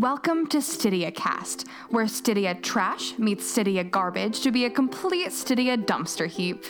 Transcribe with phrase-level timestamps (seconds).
[0.00, 5.76] Welcome to Stydia Cast, where Stydia trash meets Stydia garbage to be a complete Stydia
[5.76, 6.64] dumpster heap.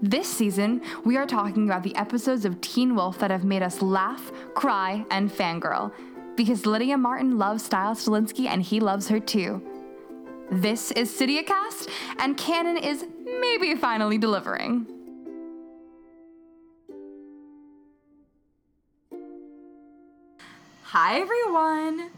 [0.00, 3.82] This season, we are talking about the episodes of Teen Wolf that have made us
[3.82, 5.92] laugh, cry, and fangirl.
[6.36, 9.60] Because Lydia Martin loves Stiles Stilinski and he loves her too.
[10.52, 13.04] This is Stydia Cast, and Canon is
[13.40, 14.86] maybe finally delivering.
[20.84, 22.10] Hi, everyone.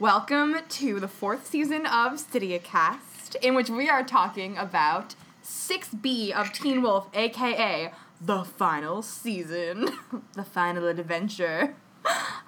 [0.00, 6.30] Welcome to the fourth season of Stydia Cast, in which we are talking about 6B
[6.30, 9.88] of Teen Wolf, aka the final season,
[10.34, 11.74] the final adventure.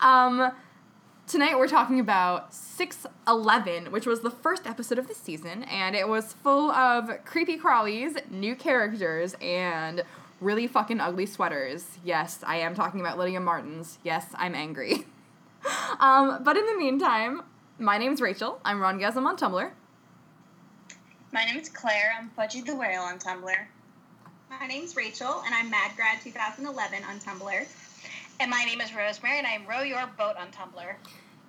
[0.00, 0.52] Um,
[1.26, 6.06] tonight we're talking about 611, which was the first episode of the season, and it
[6.06, 10.04] was full of creepy crawlies, new characters, and
[10.40, 11.98] really fucking ugly sweaters.
[12.04, 13.98] Yes, I am talking about Lydia Martin's.
[14.04, 15.04] Yes, I'm angry.
[16.00, 17.42] um, but in the meantime,
[17.78, 18.60] my name's Rachel.
[18.64, 19.70] I'm Ron Rongasm on Tumblr.
[21.32, 22.14] My name is Claire.
[22.18, 23.54] I'm Fudgy the Whale on Tumblr.
[24.50, 27.66] My name's Rachel, and I'm MadGrad 2011 on Tumblr.
[28.40, 30.94] And my name is Rosemary, and I'm Row Your Boat on Tumblr.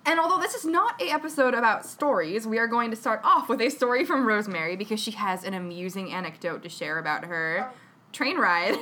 [0.04, 3.48] And although this is not a episode about stories, we are going to start off
[3.48, 7.70] with a story from Rosemary because she has an amusing anecdote to share about her
[8.12, 8.76] train ride.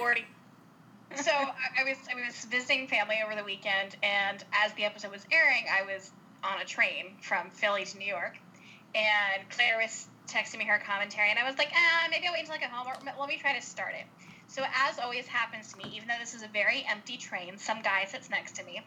[1.17, 5.11] So I, I was I was visiting family over the weekend, and as the episode
[5.11, 6.11] was airing, I was
[6.45, 8.39] on a train from Philly to New York,
[8.95, 12.41] and Claire was texting me her commentary, and I was like, ah, maybe I'll wait
[12.41, 14.07] until I get home, or let me try to start it.
[14.47, 17.83] So as always happens to me, even though this is a very empty train, some
[17.83, 18.81] guy sits next to me,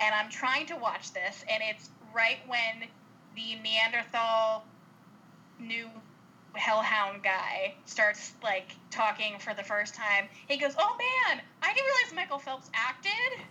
[0.00, 2.88] and I'm trying to watch this, and it's right when
[3.36, 4.64] the Neanderthal
[5.58, 5.88] new
[6.54, 10.28] hellhound guy starts like talking for the first time.
[10.48, 13.12] He goes, "Oh man, I didn't realize Michael Phelps acted."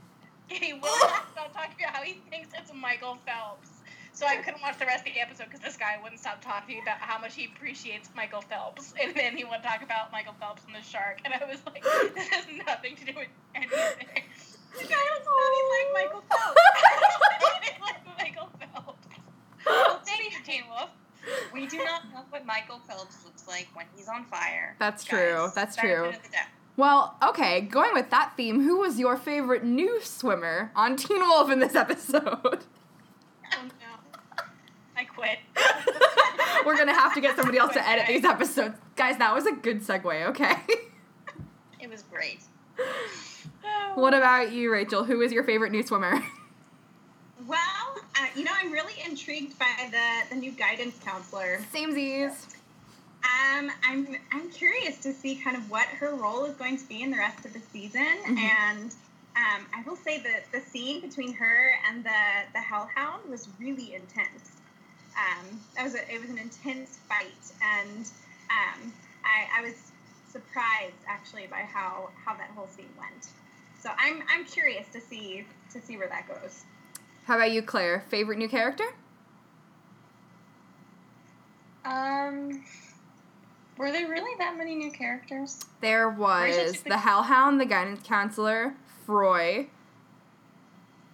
[0.50, 3.70] He will not stop talking about how he thinks it's Michael Phelps.
[4.14, 6.82] So I couldn't watch the rest of the episode because this guy wouldn't stop talking
[6.82, 10.64] about how much he appreciates Michael Phelps, and then he would talk about Michael Phelps
[10.66, 11.84] and the shark, and I was like,
[12.16, 14.24] "This has nothing to do with anything."
[14.74, 16.60] The guy looks nothing like Michael Phelps.
[17.82, 19.08] like Michael Phelps.
[19.66, 20.90] Well, thank you, Teen Wolf.
[21.54, 24.76] We do not know what Michael Phelps looks like when he's on fire.
[24.80, 25.52] That's Guys, true.
[25.56, 26.12] That's true.
[26.76, 31.50] Well, okay, going with that theme, who was your favorite new swimmer on Teen Wolf
[31.50, 32.66] in this episode?
[33.52, 34.44] Oh no.
[34.96, 35.40] I quit.
[36.68, 38.76] We're gonna have to get somebody else to edit these episodes.
[38.96, 40.54] Guys, that was a good segue, okay?
[41.80, 42.44] It was great.
[43.96, 45.04] what about you, Rachel?
[45.04, 46.24] Who is your favorite new swimmer?
[48.20, 51.60] Uh, you know, I'm really intrigued by the, the new guidance counselor.
[51.74, 52.48] Samesies.
[53.24, 57.02] Um, I'm I'm curious to see kind of what her role is going to be
[57.02, 58.38] in the rest of the season, Mhm.
[58.38, 58.92] and
[59.36, 62.22] um, I will say that the scene between her and the
[62.54, 64.52] the Hellhound was really intense.
[65.18, 68.10] Um, that was a, it was an intense fight, and
[68.50, 68.94] um,
[69.26, 69.92] I, I was
[70.32, 73.28] surprised actually by how how that whole scene went.
[73.82, 76.64] So I'm I'm curious to see to see where that goes.
[77.30, 78.04] How about you, Claire?
[78.10, 78.86] Favorite new character?
[81.86, 82.64] Um,
[83.78, 85.60] were there really that many new characters?
[85.80, 88.74] There was the Hellhound, the guidance counselor,
[89.06, 89.68] Froy,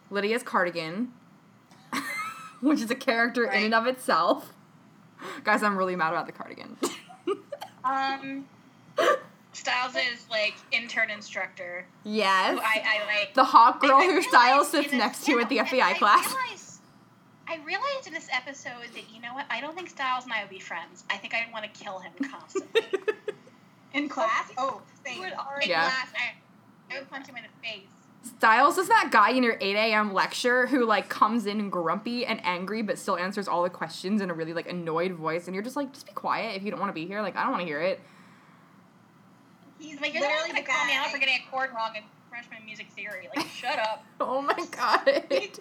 [0.09, 1.11] Lydia's cardigan,
[2.61, 4.53] which is a character in and of itself.
[5.43, 6.77] Guys, I'm really mad about the cardigan.
[7.83, 8.47] Um,
[9.55, 11.85] Stiles is like intern instructor.
[12.03, 12.53] yes.
[12.55, 13.33] Who I, I like.
[13.33, 15.81] the hawk girl I who Stiles in sits this- next to yeah, at the FBI
[15.81, 16.25] I class.
[16.27, 16.79] Realized,
[17.47, 19.45] I realized in this episode that you know what?
[19.49, 21.03] I don't think Stiles and I would be friends.
[21.09, 22.81] I think I'd want to kill him constantly.
[23.93, 25.19] In class, oh, same.
[25.19, 25.83] would In already Yeah.
[25.83, 27.87] class, I, I would punch him in the face.
[28.37, 30.11] Stiles is that guy in your 8 a.m.
[30.13, 34.29] lecture who like comes in grumpy and angry but still answers all the questions in
[34.29, 36.79] a really like annoyed voice and you're just like, just be quiet if you don't
[36.79, 37.21] want to be here.
[37.21, 38.01] Like I don't want to hear it.
[39.85, 42.65] He's Like you're literally gonna call me out for getting a chord wrong in freshman
[42.65, 43.29] music theory.
[43.35, 44.03] Like shut up.
[44.19, 45.23] Oh my god.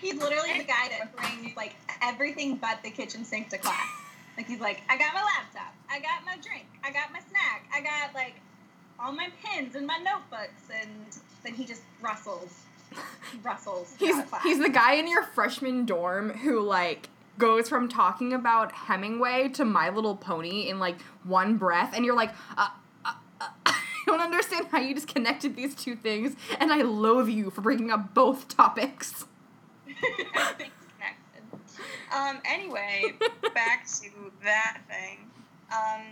[0.00, 3.88] He's literally the guy that brings like everything but the kitchen sink to class.
[4.36, 7.68] Like he's like, I got my laptop, I got my drink, I got my snack,
[7.74, 8.34] I got like
[8.98, 10.90] all my pens and my notebooks, and
[11.42, 12.60] then he just rustles,
[13.42, 13.94] rustles.
[13.98, 17.08] He's he's the guy in your freshman dorm who like
[17.38, 22.16] goes from talking about Hemingway to My Little Pony in like one breath, and you're
[22.16, 22.68] like, uh,
[24.16, 27.90] don't understand how you just connected these two things, and I loathe you for bringing
[27.90, 29.24] up both topics.
[32.14, 33.14] Um, anyway,
[33.54, 34.10] back to
[34.44, 35.30] that thing.
[35.72, 36.02] Um,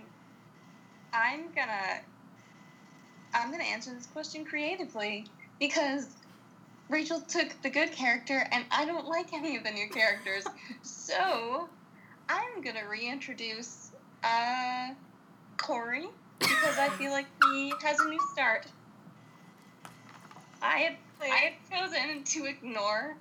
[1.13, 2.01] I'm gonna
[3.35, 5.27] I'm gonna answer this question creatively
[5.59, 6.09] because
[6.89, 10.45] Rachel took the good character, and I don't like any of the new characters.
[10.83, 11.69] so
[12.29, 13.93] I'm gonna reintroduce
[14.25, 14.95] uh,
[15.59, 16.09] Corey
[16.41, 18.67] because I feel like he has a new start.
[20.63, 23.15] I had I had chosen to ignore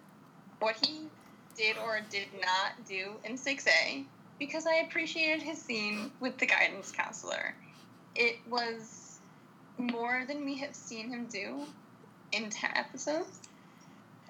[0.60, 1.08] what he
[1.56, 4.06] did or did not do in 6A
[4.40, 7.54] because I appreciated his scene with the guidance counselor.
[8.16, 9.20] It was
[9.78, 11.64] more than we have seen him do
[12.32, 13.40] in 10 episodes,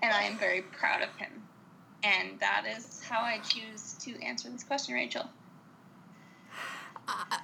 [0.01, 1.31] and I am very proud of him.
[2.03, 5.30] And that is how I choose to answer this question, Rachel.
[7.07, 7.39] Uh,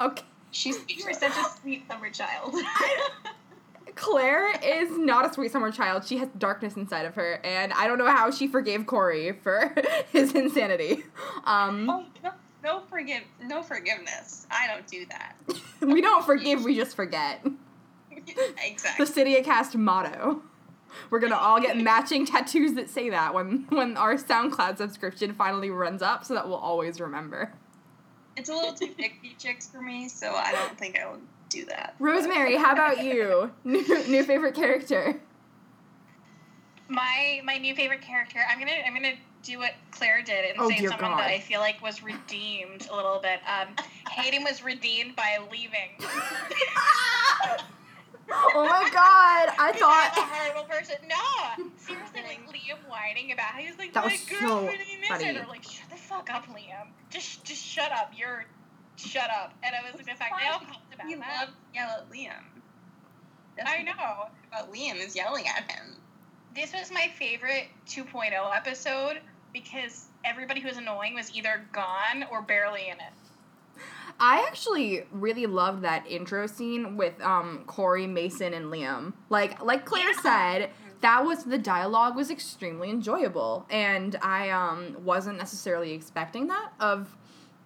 [0.00, 0.22] okay.
[0.50, 2.54] She's You are such a sweet summer child.
[3.94, 6.06] Claire is not a sweet summer child.
[6.06, 9.74] She has darkness inside of her, and I don't know how she forgave Corey for
[10.12, 11.02] his insanity.
[11.44, 12.30] Um, Oh, no,
[12.62, 14.46] no forgive, no forgiveness.
[14.50, 15.34] I don't do that.
[15.80, 17.44] we don't forgive, we just forget.
[18.10, 18.34] Exactly.
[18.34, 19.06] The exactly.
[19.06, 20.42] Stydia Cast motto.
[21.10, 25.70] We're gonna all get matching tattoos that say that when when our SoundCloud subscription finally
[25.70, 27.52] runs up, so that we'll always remember.
[28.38, 31.18] It's a little too picky chicks for me, so I don't think I will
[31.48, 31.96] do that.
[31.98, 33.50] Rosemary, how about you?
[33.64, 35.20] New, new favorite character.
[36.88, 38.38] My my new favorite character.
[38.48, 41.18] I'm gonna I'm gonna do what Claire did and Oh, say someone God.
[41.18, 43.40] that I feel like was redeemed a little bit.
[43.46, 43.74] Um,
[44.10, 45.90] Hayden was redeemed by leaving.
[48.30, 50.12] Oh my god, I thought.
[50.16, 50.96] I'm a horrible person.
[51.08, 54.96] No, seriously, like Liam whining about how he's like That my was girl so really
[55.00, 55.34] missed funny.
[55.34, 55.46] her.
[55.48, 56.88] Like shut the fuck up, Liam.
[57.10, 58.12] Just just shut up.
[58.16, 58.44] You're
[58.96, 59.54] shut up.
[59.62, 61.20] And I was like, the fact they all talked about He that.
[61.40, 62.44] loves yell at Liam.
[63.56, 64.26] That's I know.
[64.48, 65.96] About Liam is yelling at him.
[66.54, 69.20] This was my favorite 2.0 episode
[69.52, 73.12] because everybody who was annoying was either gone or barely in it.
[74.20, 79.12] I actually really loved that intro scene with um Corey, Mason, and Liam.
[79.30, 80.70] Like like Claire said,
[81.00, 86.72] that was the dialogue was extremely enjoyable, and I um wasn't necessarily expecting that.
[86.80, 87.16] Of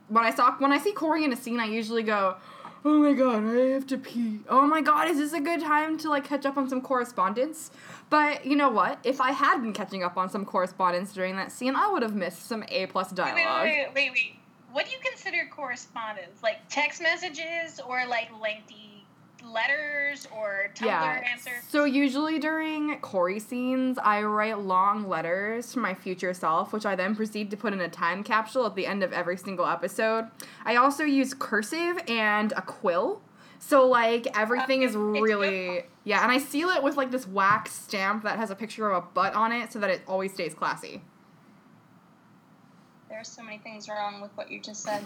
[0.08, 2.36] when I saw when I see Corey in a scene, I usually go,
[2.84, 5.96] "Oh my god, I have to pee." Oh my god, is this a good time
[5.98, 7.70] to like catch up on some correspondence?
[8.10, 8.98] But you know what?
[9.04, 12.14] If I had been catching up on some correspondence during that scene, I would have
[12.14, 13.62] missed some A plus Wait, dialogue.
[13.64, 14.41] wait, wait, wait, wait.
[14.72, 16.42] What do you consider correspondence?
[16.42, 19.04] Like text messages or like lengthy
[19.44, 21.62] letters or Tumblr answers?
[21.68, 26.96] So usually during Corey scenes, I write long letters to my future self, which I
[26.96, 30.28] then proceed to put in a time capsule at the end of every single episode.
[30.64, 33.20] I also use cursive and a quill.
[33.58, 38.24] So like everything is really yeah, and I seal it with like this wax stamp
[38.24, 41.02] that has a picture of a butt on it so that it always stays classy.
[43.12, 45.04] There are so many things wrong with what you just said.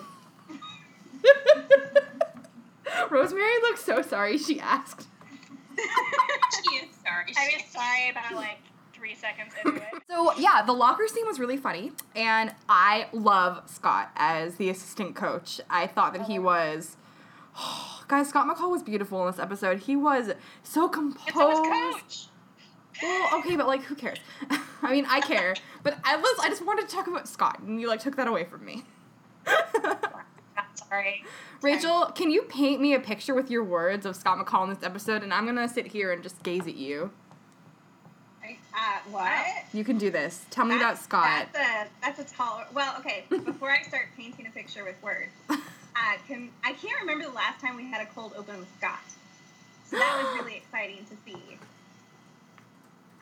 [3.10, 5.08] Rosemary looks so sorry she asked.
[5.76, 7.32] she is sorry.
[7.36, 8.58] I She- was sorry about like
[8.92, 9.82] three seconds into it.
[10.08, 15.16] So yeah, the locker scene was really funny, and I love Scott as the assistant
[15.16, 15.60] coach.
[15.68, 16.42] I thought that he oh.
[16.42, 16.96] was,
[18.06, 18.28] guys.
[18.28, 19.80] Scott McCall was beautiful in this episode.
[19.80, 20.30] He was
[20.62, 21.26] so composed.
[21.26, 22.26] It's always coach.
[23.02, 24.18] Well, okay, but like, who cares?
[24.82, 26.38] I mean, I care, but I was.
[26.42, 28.84] I just wanted to talk about Scott, and you like took that away from me.
[30.88, 31.24] Sorry.
[31.62, 34.82] Rachel, can you paint me a picture with your words of Scott McCall in this
[34.82, 37.10] episode, and I'm gonna sit here and just gaze at you.
[38.76, 39.64] Uh, what?
[39.72, 40.44] You can do this.
[40.50, 41.48] Tell me about Scott.
[41.52, 42.62] That's a that's a tall.
[42.74, 43.24] Well, okay.
[43.28, 45.56] Before I start painting a picture with words, uh,
[46.28, 49.00] can I can't remember the last time we had a cold open with Scott.
[49.86, 51.58] So that was really exciting to see.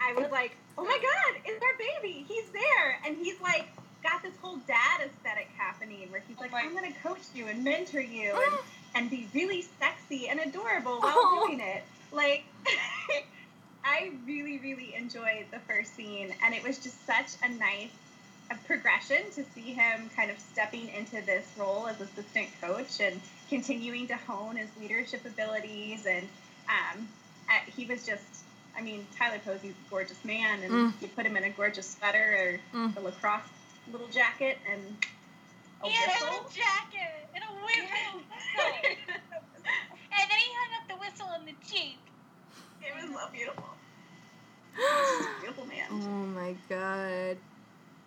[0.06, 2.24] I was like, oh my god, it's our baby.
[2.28, 3.66] He's there, and he's like
[4.02, 7.64] got this whole dad aesthetic happening where he's like, my- I'm gonna coach you and
[7.64, 8.58] mentor you and
[8.94, 11.46] and be really sexy and adorable while Oh.
[11.46, 11.82] doing it.
[12.12, 12.44] Like,
[13.84, 17.90] I really, really enjoyed the first scene, and it was just such a nice
[18.50, 23.18] a progression to see him kind of stepping into this role as assistant coach and
[23.48, 26.04] continuing to hone his leadership abilities.
[26.04, 26.28] And
[26.68, 27.08] um,
[27.74, 28.22] he was just,
[28.76, 30.92] I mean, Tyler Posey's a gorgeous man, and Mm.
[31.02, 32.96] you put him in a gorgeous sweater or Mm.
[32.96, 33.42] a lacrosse
[33.92, 34.96] little jacket and
[35.82, 36.28] a He had a whistle.
[36.32, 38.20] little jacket and a whistle.
[39.14, 41.98] and then he hung up the whistle in the Jeep.
[42.82, 43.64] It was so beautiful.
[44.76, 45.86] He's a beautiful man.
[45.90, 47.36] Oh my god.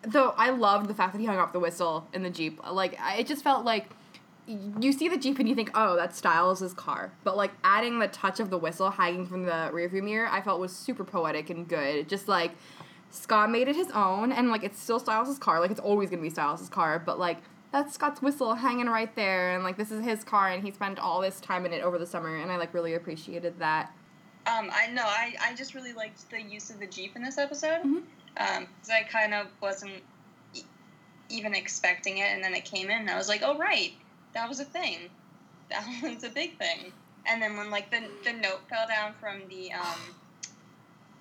[0.03, 2.59] Though I loved the fact that he hung up the whistle in the Jeep.
[2.69, 3.89] Like, I, it just felt like
[4.47, 7.11] you see the Jeep and you think, oh, that's Stiles' car.
[7.23, 10.59] But, like, adding the touch of the whistle hanging from the rearview mirror, I felt
[10.59, 12.07] was super poetic and good.
[12.07, 12.51] Just like,
[13.11, 15.59] Scott made it his own, and, like, it's still Stiles' car.
[15.59, 17.37] Like, it's always gonna be Stiles' car, but, like,
[17.71, 20.99] that's Scott's whistle hanging right there, and, like, this is his car, and he spent
[20.99, 23.91] all this time in it over the summer, and I, like, really appreciated that.
[24.45, 25.03] Um, I know.
[25.03, 27.81] I, I just really liked the use of the jeep in this episode.
[27.83, 28.03] Mhm.
[28.37, 30.01] Um, 'cause I kind of wasn't
[30.53, 30.63] e-
[31.27, 33.91] even expecting it, and then it came in, and I was like, "Oh right,
[34.37, 34.97] that was a thing.
[35.69, 36.93] That was a big thing."
[37.25, 39.99] And then when like the the note fell down from the um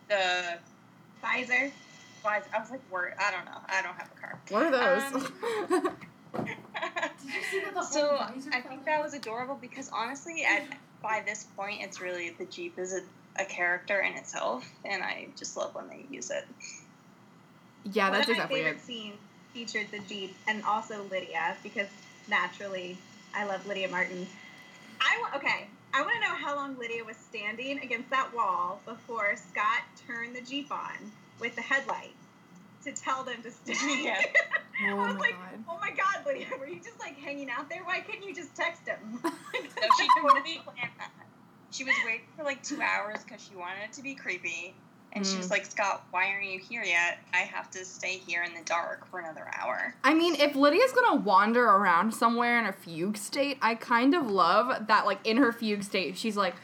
[0.09, 0.59] the
[1.23, 1.73] Pfizer.
[2.25, 2.45] Pfizer.
[2.55, 3.59] I was like, "Word, I don't know.
[3.69, 5.03] I don't have a car." What are those?
[5.15, 5.97] Um,
[7.25, 8.19] you see that the whole so
[8.53, 10.63] I think that was adorable because honestly, at
[11.03, 13.01] by this point, it's really the Jeep is a,
[13.43, 16.47] a character in itself, and I just love when they use it.
[17.93, 18.65] yeah, One that's of my exactly it.
[18.65, 19.19] favorite scenes
[19.53, 21.89] featured the Jeep and also Lydia because
[22.29, 22.97] naturally
[23.35, 24.27] I love Lydia Martin.
[25.01, 25.67] I okay.
[25.93, 30.35] I want to know how long Lydia was standing against that wall before Scott turned
[30.35, 30.97] the Jeep on
[31.41, 32.15] with the headlight
[32.85, 33.75] to tell them to stay.
[34.05, 34.21] Yeah.
[34.79, 35.65] I Oh was my like, god.
[35.71, 37.83] oh my god, Lydia, were you just like hanging out there?
[37.85, 38.99] Why couldn't you just text him?
[39.25, 41.11] No, she totally planned that.
[41.71, 44.75] She was waiting for like two hours because she wanted it to be creepy.
[45.17, 45.51] And she was Mm.
[45.51, 47.19] like, Scott, why aren't you here yet?
[47.33, 49.95] I have to stay here in the dark for another hour.
[50.05, 54.31] I mean, if Lydia's gonna wander around somewhere in a fugue state, I kind of
[54.31, 56.55] love that, like, in her fugue state, she's like,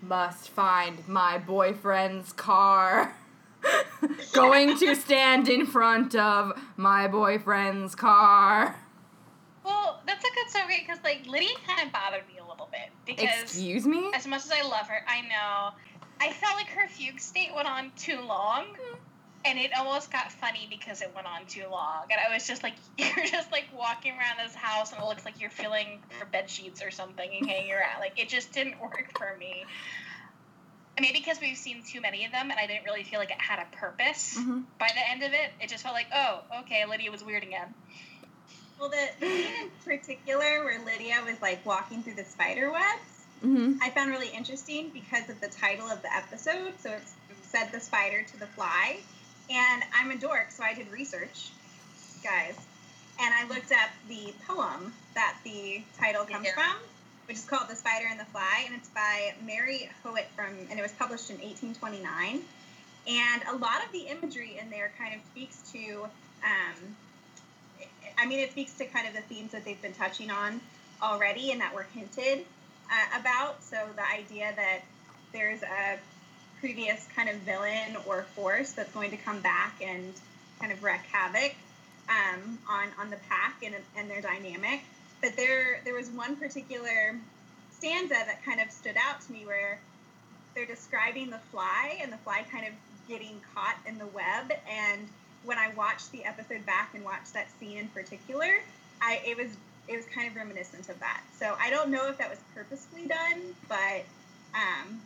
[0.00, 3.14] must find my boyfriend's car.
[4.32, 8.76] Going to stand in front of my boyfriend's car.
[9.64, 12.88] Well, that's a good story because like Lydia kind of bothered me a little bit
[13.04, 14.10] because Excuse me?
[14.14, 15.70] as much as I love her, I know
[16.20, 18.64] I felt like her fugue state went on too long.
[19.44, 22.06] And it almost got funny because it went on too long.
[22.10, 25.24] And I was just like, you're just like walking around this house and it looks
[25.24, 28.00] like you're feeling for bed sheets or something and hanging around.
[28.00, 29.64] Like, it just didn't work for me.
[30.96, 33.30] And maybe because we've seen too many of them and I didn't really feel like
[33.30, 34.36] it had a purpose.
[34.36, 34.64] Mhm.
[34.80, 37.72] By the end of it, it just felt like, oh, okay, Lydia was weird again.
[38.80, 43.17] well, the, the scene in particular where Lydia was like walking through the spider webs,
[43.44, 43.74] Mm-hmm.
[43.82, 46.72] I found really interesting because of the title of the episode.
[46.80, 47.02] So it
[47.42, 48.98] said the spider to the fly.
[49.50, 51.50] And I'm a dork, so I did research,
[52.22, 52.56] guys.
[53.20, 56.54] And I looked up the poem that the title comes Yeah.
[56.54, 56.76] from,
[57.26, 58.64] which is called The Spider and the Fly.
[58.66, 62.42] And it's by Mary Howitt from, and it was published in 1829.
[63.08, 66.06] And a lot of the imagery in there kind of speaks to,
[66.44, 66.96] um,
[68.18, 70.60] I mean, it speaks to kind of the themes that they've been touching on
[71.00, 72.44] already and that were hinted
[72.90, 73.62] uh, about.
[73.62, 74.80] So the idea that
[75.32, 75.98] there's a
[76.60, 80.12] previous kind of villain or force that's going to come back and
[80.58, 81.54] kind of wreak havoc
[82.08, 84.80] um, on on the pack and, and their dynamic.
[85.20, 87.16] But there there was one particular
[87.76, 89.78] stanza that kind of stood out to me where
[90.54, 92.72] they're describing the fly and the fly kind of
[93.08, 95.08] getting caught in the web and
[95.44, 98.60] when I watched the episode back and watched that scene in particular,
[99.00, 99.56] I it was
[99.88, 101.22] it was kind of reminiscent of that.
[101.38, 104.04] So I don't know if that was purposefully done, but
[104.54, 105.00] um,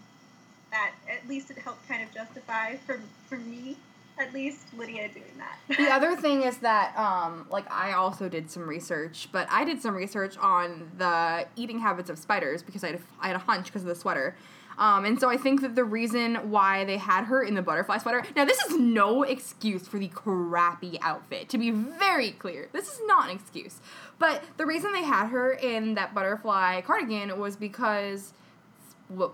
[0.71, 3.77] that at least it helped kind of justify for for me
[4.19, 5.59] at least Lydia doing that.
[5.79, 9.81] the other thing is that um like i also did some research but i did
[9.81, 13.41] some research on the eating habits of spiders because i had a, I had a
[13.41, 14.37] hunch because of the sweater
[14.79, 17.99] um, and so I think that the reason why they had her in the butterfly
[17.99, 18.25] sweater.
[18.35, 21.49] Now, this is no excuse for the crappy outfit.
[21.51, 23.81] To be very clear, this is not an excuse.
[24.19, 28.33] But the reason they had her in that butterfly cardigan was because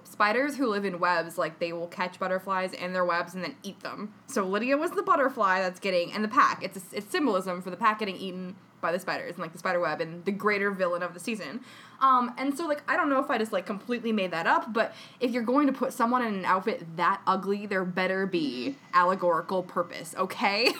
[0.04, 3.54] spiders who live in webs, like they will catch butterflies in their webs and then
[3.62, 4.12] eat them.
[4.26, 6.62] So Lydia was the butterfly that's getting, and the pack.
[6.62, 9.58] It's a, it's symbolism for the pack getting eaten by the spiders and like the
[9.58, 11.61] spider web and the greater villain of the season.
[12.00, 14.73] Um, and so like I don't know if I just like completely made that up,
[14.73, 18.76] but if you're going to put someone in an outfit that ugly, there better be
[18.94, 20.73] allegorical purpose, okay?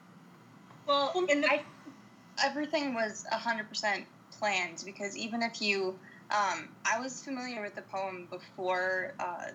[0.86, 1.62] well, in the I,
[2.42, 4.04] everything was 100%
[4.38, 5.98] planned because even if you
[6.30, 9.48] um, i was familiar with the poem before uh,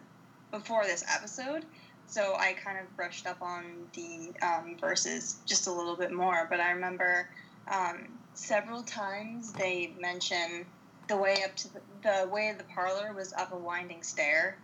[0.51, 1.65] before this episode
[2.07, 3.63] so i kind of brushed up on
[3.93, 7.29] the um, verses just a little bit more but i remember
[7.67, 10.65] um, several times they mention
[11.07, 14.57] the way up to the, the way of the parlor was up a winding stair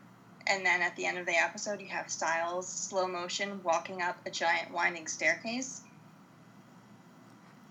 [0.48, 4.18] and then at the end of the episode you have Stiles slow motion walking up
[4.26, 5.82] a giant winding staircase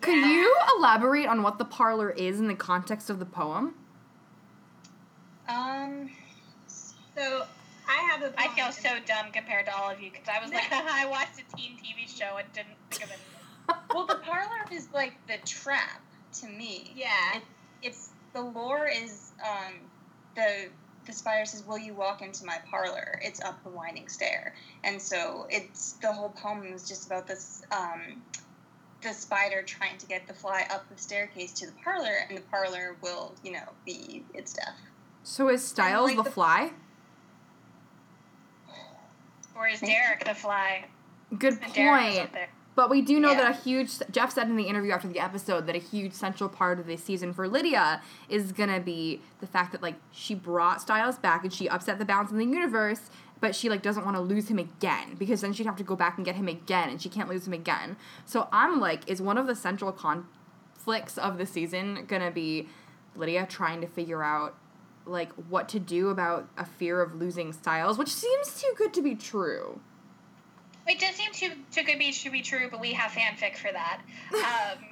[0.00, 3.74] Could you elaborate on what the parlor is in the context of the poem?
[5.48, 6.10] um
[6.66, 7.44] so
[7.88, 10.40] I have a I poem feel so dumb compared to all of you because I
[10.40, 13.39] was like, I watched a teen TV show and didn't think of anything.
[13.94, 16.00] Well, the parlor is like the trap
[16.40, 16.92] to me.
[16.94, 17.08] Yeah.
[17.36, 17.42] It,
[17.82, 19.74] it's the lore is um,
[20.36, 20.68] the
[21.06, 25.00] the spider says, "Will you walk into my parlor?" It's up the winding stair, and
[25.00, 27.62] so it's the whole poem is just about this.
[27.72, 28.22] Um,
[29.02, 32.42] the spider trying to get the fly up the staircase to the parlor, and the
[32.42, 34.76] parlor will, you know, be its death.
[35.22, 36.70] So is Stiles like the the- fly?
[39.56, 40.84] Or is Derek the fly?
[41.38, 42.48] Good And Derek point.
[42.76, 43.42] But we do know Yeah.
[43.42, 46.48] that a huge Jeff said in the interview after the episode that a huge central
[46.48, 50.80] part of this season for Lydia is gonna be the fact that like she brought
[50.80, 53.10] Stiles back and she upset the balance in the universe,
[53.40, 55.96] but she like doesn't want to lose him again because then she'd have to go
[55.96, 57.96] back and get him again and she can't lose him again.
[58.24, 62.68] So I'm like, is one of the central conflicts of the season gonna be
[63.16, 64.54] Lydia trying to figure out
[65.06, 69.02] like what to do about a fear of losing Stiles, which seems too good to
[69.02, 69.80] be true.
[70.86, 73.70] It does seem too too good be to be true, but we have fanfic for
[73.72, 74.00] that.
[74.32, 74.84] Um,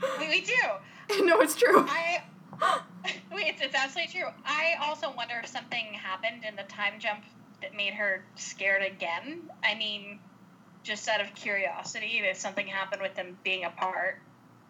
[0.20, 1.24] we, we do.
[1.24, 1.86] no, it's true.
[1.88, 2.22] I.
[3.32, 4.28] Wait, it's, it's absolutely true.
[4.44, 7.24] I also wonder if something happened in the time jump
[7.60, 9.42] that made her scared again.
[9.62, 10.18] I mean,
[10.82, 14.20] just out of curiosity, if something happened with them being apart,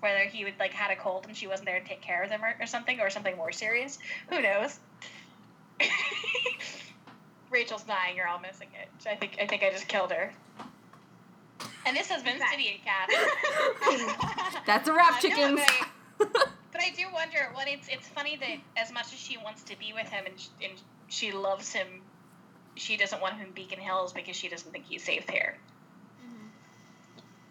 [0.01, 2.31] whether he would like had a cold and she wasn't there to take care of
[2.31, 3.99] them or, or something, or something more serious.
[4.31, 4.79] Who knows?
[7.51, 8.17] Rachel's dying.
[8.17, 8.89] You're all missing it.
[9.09, 10.33] I think I think I just killed her.
[11.87, 12.65] And this has been Exactly.
[12.65, 14.63] City Cat.
[14.67, 15.61] That's a wrap, Uh, no, chickens.
[16.19, 16.29] but
[16.73, 17.51] But I do wonder.
[17.53, 20.35] What it's it's funny that as much as she wants to be with him and
[20.41, 20.73] she, and
[21.09, 21.87] she loves him,
[22.75, 25.59] she doesn't want him in Beacon Hills because she doesn't think he's safe there.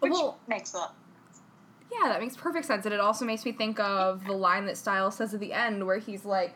[0.00, 0.94] Which well, makes a lot.
[1.90, 2.84] yeah, that makes perfect sense.
[2.84, 5.86] And it also makes me think of the line that Stiles says at the end
[5.86, 6.54] where he's like,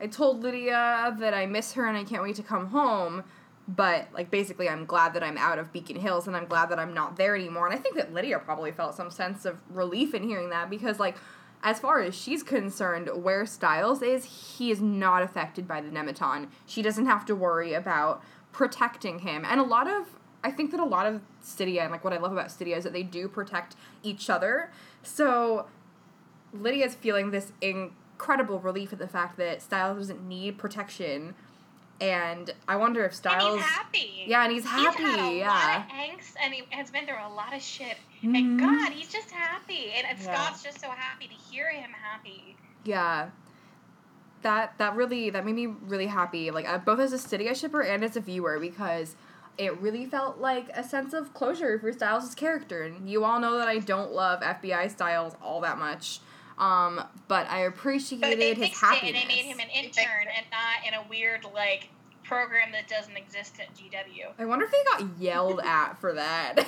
[0.00, 3.24] I told Lydia that I miss her and I can't wait to come home.
[3.68, 6.80] But, like, basically, I'm glad that I'm out of Beacon Hills and I'm glad that
[6.80, 7.66] I'm not there anymore.
[7.66, 10.98] And I think that Lydia probably felt some sense of relief in hearing that because,
[10.98, 11.16] like,
[11.62, 16.48] as far as she's concerned, where Stiles is, he is not affected by the Nemeton.
[16.66, 19.44] She doesn't have to worry about protecting him.
[19.44, 22.18] And a lot of, I think that a lot of Stydia, and like what I
[22.18, 24.72] love about Stydia is that they do protect each other.
[25.04, 25.66] So
[26.52, 31.36] Lydia's feeling this incredible relief at the fact that Stiles doesn't need protection.
[32.02, 33.44] And I wonder if Stiles.
[33.44, 34.24] and he's happy.
[34.26, 35.02] Yeah, and he's happy.
[35.02, 35.48] He's had a yeah.
[35.48, 37.96] lot of angst and he has been through a lot of shit.
[38.22, 38.36] Mhm.
[38.38, 39.92] And God, he's just happy.
[39.96, 40.34] And, and Yeah.
[40.44, 42.56] Scott's just so happy to hear him happy.
[42.84, 43.28] Yeah.
[44.42, 47.80] That that really that made me really happy, like uh, both as a Stydia shipper
[47.82, 49.14] and as a viewer, because
[49.56, 52.82] it really felt like a sense of closure for Stiles' character.
[52.82, 56.18] And you all know that I don't love FBI Stiles all that much,
[56.58, 59.22] um, but I appreciated But they his fixed it happiness.
[59.22, 61.90] and they made him an intern and not in a weird like
[62.32, 64.32] program that doesn't exist at GW.
[64.38, 66.64] I wonder if they got yelled at for that.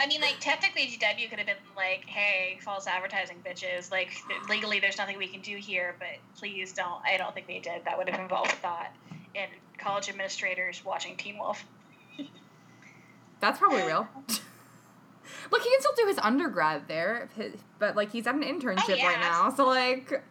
[0.00, 3.90] I mean, like technically, GW could have been like, "Hey, false advertising, bitches!
[3.90, 4.10] Like
[4.48, 6.08] legally, there's nothing we can do here, but
[6.38, 7.84] please don't." I don't think they did.
[7.84, 8.92] That would have involved thought
[9.34, 9.46] in
[9.78, 11.64] college administrators watching Teen Wolf.
[13.40, 14.08] That's probably real.
[15.50, 18.52] Look, he can still do his undergrad there, his- but like he's at an oh,
[18.52, 19.06] internship Oh, yeah.
[19.08, 20.22] right now, so like,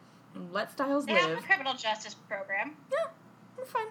[0.51, 1.39] let Stiles They have live.
[1.39, 2.75] a criminal justice program.
[2.91, 3.09] Yeah,
[3.61, 3.87] we're fine.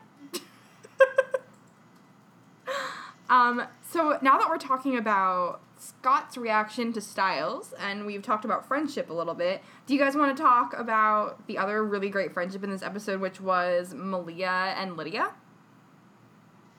[3.30, 8.66] um, so now that we're talking about Scott's reaction to Stiles, and we've talked about
[8.66, 12.32] friendship a little bit, do you guys want to talk about the other really great
[12.32, 15.30] friendship in this episode, which was Malia and Lydia?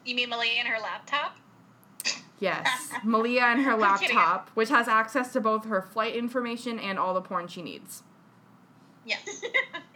[0.06, 1.38] You mean Malia and her laptop?
[2.40, 7.14] Yes, Malia and her laptop, which has access to both her flight information and all
[7.14, 8.04] the porn she needs.
[9.06, 9.44] Yes.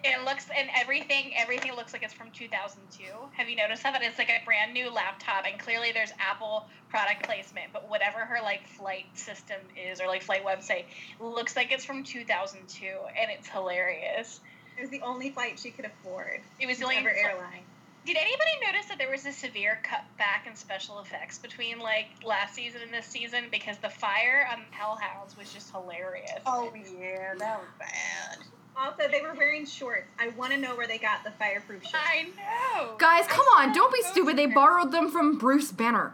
[0.08, 1.34] It looks and everything.
[1.36, 3.06] Everything looks like it's from 2002.
[3.36, 4.00] Have you noticed that?
[4.04, 7.74] It's like a brand new laptop, and clearly there's Apple product placement.
[7.74, 10.86] But whatever her like flight system is, or like flight website,
[11.20, 14.42] looks like it's from 2002, and it's hilarious.
[14.78, 16.42] It was the only flight she could afford.
[16.60, 17.64] It was the only airline.
[18.06, 22.54] Did anybody notice that there was a severe cutback in special effects between like last
[22.54, 23.46] season and this season?
[23.50, 26.44] Because the fire on Hellhounds was just hilarious.
[26.46, 28.38] oh yeah, that was bad.
[28.78, 30.08] Also, they were wearing shorts.
[30.20, 31.96] I want to know where they got the fireproof shorts.
[31.96, 32.96] I know.
[32.98, 34.38] Guys, come on, don't be those stupid.
[34.38, 36.14] They borrowed them from Bruce Banner.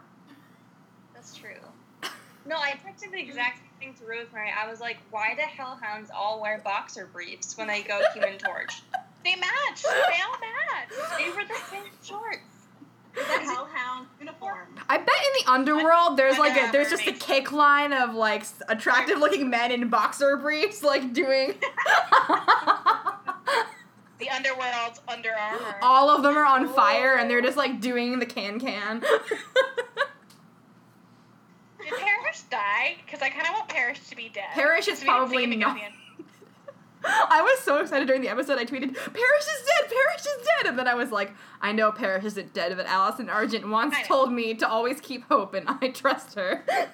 [1.12, 1.50] That's true.
[2.46, 4.50] No, I texted the exact same thing to Rosemary.
[4.56, 8.82] I was like, why do hellhounds all wear boxer briefs when they go Human Torch?
[9.24, 9.82] They match.
[9.82, 11.18] They all match.
[11.18, 12.51] They were the same shorts.
[13.14, 14.68] Hellhound uniform.
[14.88, 18.44] I bet in the underworld there's like a there's just a kick line of like
[18.68, 21.54] attractive looking men in boxer briefs like doing
[24.18, 25.78] The underworld's Under Armour.
[25.82, 29.00] all of them are on fire and they're just like doing the can can.
[29.00, 29.10] Did
[31.98, 32.96] Parrish die?
[33.04, 34.44] Because I kind of want Parrish to be dead.
[34.54, 35.76] Parrish is So we didn't see probably not.
[37.04, 37.28] At the end.
[37.30, 40.70] I was so excited during the episode I tweeted, Parrish is dead, Parrish is dead
[40.70, 44.32] and then I was like, I know Parrish isn't dead, but Allison Argent once told
[44.32, 46.64] me to always keep hope and I trust her.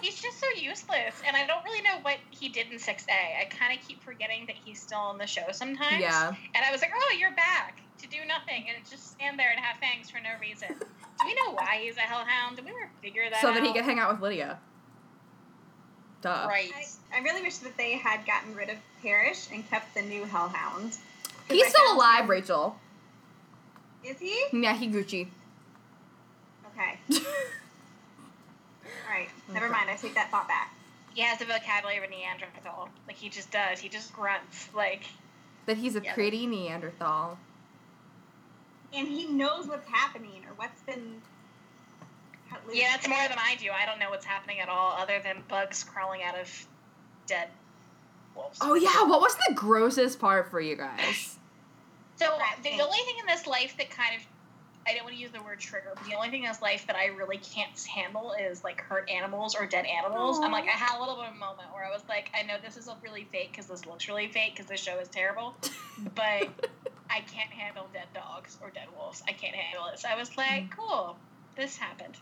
[0.00, 3.08] He's just so useless, and I don't really know what he did in 6A.
[3.10, 6.00] I kind of keep forgetting that he's still on the show sometimes.
[6.00, 6.28] yeah.
[6.54, 7.80] And I was like, oh, you're back.
[7.98, 10.68] to do nothing and just stand there and have fangs for no reason.
[10.68, 12.56] Do we know why he's a hellhound?
[12.56, 13.54] Did we ever figure that so out?
[13.54, 14.60] that he could hang out with Lydia.
[16.22, 16.46] Duh.
[16.48, 16.70] Right.
[17.12, 20.24] I, I really wish that they had gotten rid of Parrish and kept the new
[20.24, 20.96] Hellhound.
[21.48, 22.76] He's I still alive, him- Rachel.
[24.04, 24.44] Is he?
[24.52, 25.28] Yeah, he Gucci.
[26.76, 26.98] Okay.
[27.10, 27.18] All
[29.10, 29.28] right.
[29.48, 29.72] Oh Never Okay.
[29.74, 29.90] mind.
[29.90, 30.74] I take that thought back.
[31.14, 32.88] He has the vocabulary of a Neanderthal.
[33.06, 33.80] Like he just does.
[33.80, 34.68] He just grunts.
[34.74, 35.02] Like
[35.66, 36.14] that he's a Yeah.
[36.14, 37.38] pretty Neanderthal.
[38.92, 41.20] And he knows what's happening or what's been.
[42.50, 42.76] Cut loose.
[42.76, 43.70] yeah, that's more than I do.
[43.70, 46.66] I don't know what's happening at all, other than bugs crawling out of
[47.26, 47.48] dead
[48.34, 48.58] wolves.
[48.60, 51.36] Oh yeah, what was the grossest part for you guys?
[52.16, 54.26] So the only thing in this life that kind of
[54.88, 56.86] I don't want to use the word trigger, but the only thing in this life
[56.86, 60.40] that I really can't handle is like hurt animals or dead animals.
[60.42, 62.42] I'm like, I had a little bit of a moment where I was like, I
[62.42, 65.54] know this is really fake because this looks really fake because this show is terrible,
[66.14, 66.48] but
[67.10, 69.22] I can't handle dead dogs or dead wolves.
[69.28, 69.98] I can't handle it.
[69.98, 70.76] So I was like, mm.
[70.76, 71.16] cool,
[71.54, 72.16] this happened.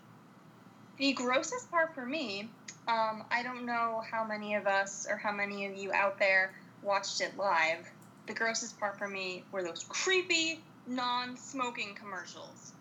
[0.98, 2.48] The grossest part for me,
[2.88, 6.52] um, I don't know how many of us or how many of you out there
[6.82, 7.90] watched it live.
[8.26, 12.72] The grossest part for me were those creepy non-smoking commercials.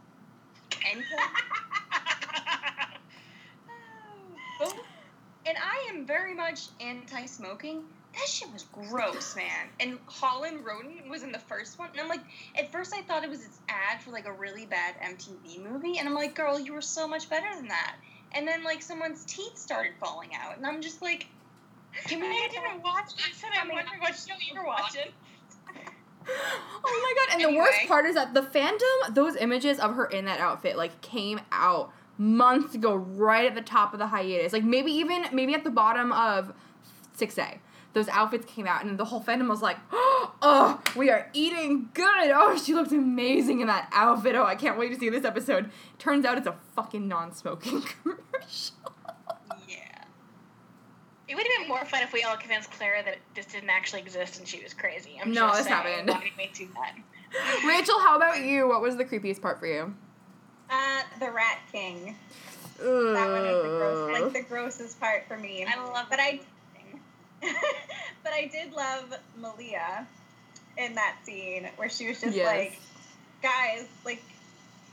[0.91, 1.03] And
[4.61, 4.73] Oh.
[5.45, 7.83] and I am very much anti-smoking.
[8.15, 9.67] That shit was gross, man.
[9.79, 12.21] And Holland Roden was in the first one, and I'm like,
[12.57, 15.97] at first I thought it was this ad for like a really bad MTV movie,
[15.97, 17.95] and I'm like, girl, you were so much better than that.
[18.31, 21.27] And then like someone's teeth started falling out, and I'm just like,
[22.05, 25.11] can we I didn't that watch this, and I'm wondering what show you were watching.
[26.27, 27.35] Oh my god!
[27.35, 30.75] And the worst part is that the fandom, those images of her in that outfit,
[30.75, 34.51] like came out months ago, right at the top of the hiatus.
[34.51, 36.51] Like maybe even maybe at the bottom of
[37.13, 37.59] six A.
[37.95, 42.31] Those outfits came out, and the whole fandom was like, "Oh, we are eating good.
[42.35, 44.35] Oh, she looks amazing in that outfit.
[44.35, 48.75] Oh, I can't wait to see this episode." Turns out it's a fucking non-smoking commercial.
[49.67, 50.03] yeah.
[51.27, 54.01] It would have been more fun if we all convinced Clara that this didn't actually
[54.01, 55.17] exist and she was crazy.
[55.19, 56.09] I'm No, just this saying, happened.
[56.09, 57.65] Why did we do that?
[57.67, 58.67] Rachel, how about you?
[58.67, 59.95] What was the creepiest part for you?
[60.69, 62.15] Uh, the Rat King.
[62.77, 65.65] That one was the gross, like the grossest part for me.
[65.65, 66.41] I love But I,
[68.23, 70.05] but I did love Malia
[70.77, 72.45] in that scene where she was just Yes.
[72.45, 72.79] like,
[73.41, 74.21] guys, like,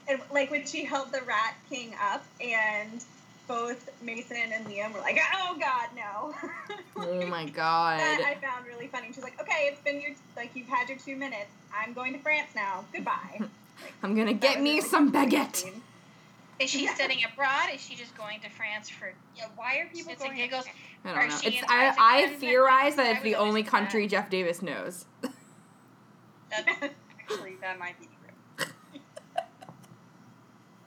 [0.08, 3.04] and, like when she held the Rat King up and
[3.48, 6.34] both Mason and Liam were like, oh God, no.
[6.96, 8.00] Oh my That god.
[8.00, 9.08] I found really funny.
[9.08, 11.50] She's like, okay, it's been your like you've had your two minutes.
[11.76, 12.84] I'm going to France now.
[12.92, 13.38] Goodbye.
[13.40, 13.48] Like,
[14.02, 15.56] I'm gonna get me really some baguette.
[15.56, 15.82] scene.
[16.62, 17.70] Is she studying abroad?
[17.74, 20.64] Is she just going to France for Yeah, why are people shits and going giggles?
[21.04, 21.38] I don't know.
[21.42, 23.70] It's I, I theorize that it's the only understand that.
[23.70, 25.06] country Jeff Davis knows.
[26.50, 26.68] That's
[27.20, 28.66] actually that might be true.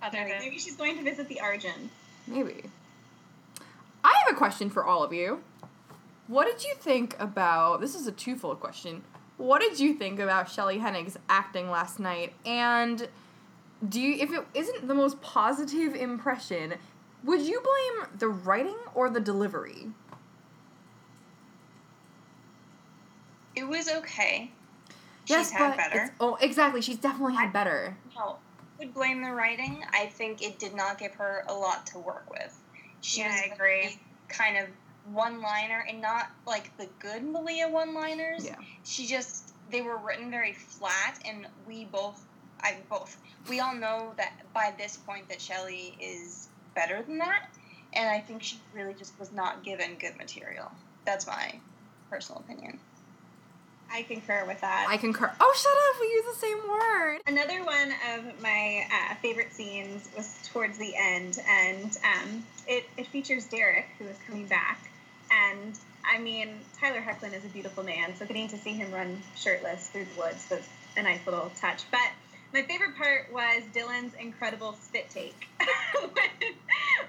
[0.01, 1.91] Other than Maybe she's going to visit the Argent.
[2.25, 2.63] Maybe.
[4.03, 5.41] I have a question for all of you.
[6.27, 9.03] What did you think about this is a twofold question.
[9.37, 12.33] What did you think about Shelley Hennig's acting last night?
[12.45, 13.09] And
[13.87, 16.75] do you if it isn't the most positive impression,
[17.23, 19.87] would you blame the writing or the delivery?
[23.55, 24.51] It was okay.
[25.27, 26.13] yes, She's had but better.
[26.19, 26.81] oh, exactly.
[26.81, 27.95] She's definitely had better.
[28.15, 28.37] No,
[28.79, 29.83] I would blame the writing.
[29.93, 32.57] I think it did not give her a lot to work with.
[33.01, 33.55] She Yeah, was I agree.
[33.57, 34.67] very kind of
[35.13, 38.45] one liner and not like the good Malia one liners.
[38.45, 38.55] Yeah.
[38.83, 42.23] She just they were written very flat and we both
[42.61, 43.17] I both
[43.49, 47.49] we all know that by this point that Shelley is better than that.
[47.93, 50.71] And I think she really just was not given good material.
[51.05, 51.55] That's my
[52.09, 52.79] personal opinion.
[53.91, 54.87] I concur with that.
[54.89, 55.31] I concur.
[55.39, 56.01] Oh, shut up.
[56.01, 57.19] We use the same word.
[57.27, 63.07] Another one of my uh, favorite scenes was towards the end, and um, it, it
[63.07, 64.79] features Derek, who is coming back.
[65.31, 69.21] And I mean, Tyler Hoechlin is a beautiful man, so getting to see him run
[69.35, 71.83] shirtless through the woods was a nice little touch.
[71.91, 72.09] But
[72.55, 75.49] my favorite part was Dylan's incredible spit take
[76.13, 76.29] when,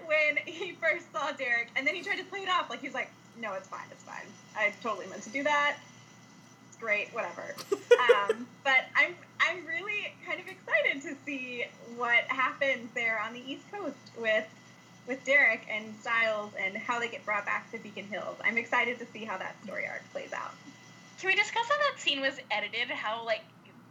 [0.05, 2.89] when he first saw Derek, and then he tried to play it off like he
[2.89, 4.27] was like, "No, it's fine, it's fine.
[4.57, 5.77] I totally meant to do that.
[6.69, 11.65] It's great, whatever." um, but I'm I'm really kind of excited to see
[11.97, 14.47] what happens there on the East Coast with
[15.07, 18.37] with Derek and Stiles and how they get brought back to Beacon Hills.
[18.45, 20.55] I'm excited to see how that story arc plays out.
[21.21, 22.89] Can we discuss how that scene was edited?
[22.89, 23.43] How like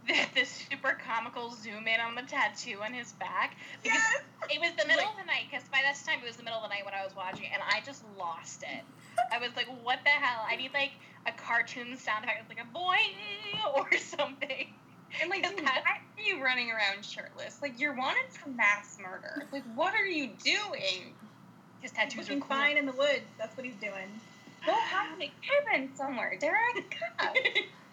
[0.35, 3.55] the, super comical zoom in on the tattoo on his back?
[3.81, 4.01] Because
[4.49, 5.49] it was the middle of the night.
[5.49, 7.47] Because by this time it was the middle of the night when I was watching,
[7.51, 8.83] and I just lost it.
[9.31, 10.45] I was like, "What the hell?
[10.47, 10.91] I need like
[11.25, 13.15] a cartoon sound effect, like a boing
[13.75, 14.73] or something."
[15.21, 17.59] And like, dude, why are you running around shirtless?
[17.61, 19.47] Like, you're wanted for mass murder.
[19.51, 21.13] Like, what are you doing?
[21.79, 22.41] His tattoos are cool.
[22.47, 23.23] fine in the woods.
[23.37, 24.09] That's what he's doing.
[24.65, 25.31] Go a
[25.69, 26.97] cabin somewhere, Derek.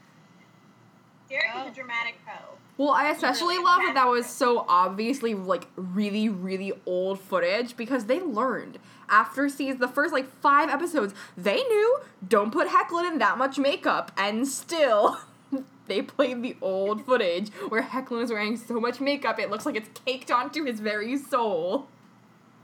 [1.32, 1.40] God.
[1.40, 1.62] Derek Oh.
[1.66, 2.54] is a dramatic hoe.
[2.78, 7.76] Well, I especially Really love that that was so obviously like really, really old footage
[7.76, 13.12] because they learned after season the first like five episodes, they knew don't put Hoechlin
[13.12, 15.18] in that much makeup, and still
[15.86, 19.76] they played the old footage where Hoechlin is wearing so much makeup it looks like
[19.76, 21.88] it's caked onto his very soul.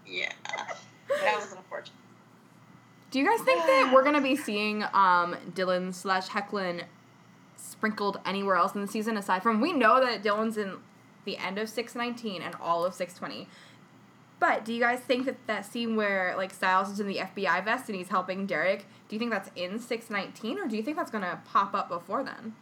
[0.07, 0.33] Yeah.
[1.09, 1.93] That was unfortunate.
[3.11, 6.85] Do you guys think that we're gonna be seeing um, Dylan slash Hoechlin
[7.69, 10.77] sprinkled anywhere else in the season aside from we know that Dylan's in
[11.25, 13.49] the end of six nineteen and all of six twenty.
[14.41, 17.65] But do you guys think that that scene where like Stiles is in the FBI
[17.65, 20.83] vest and he's helping Derek, do you think that's in six nineteen or do you
[20.83, 22.55] think that's gonna pop up before then?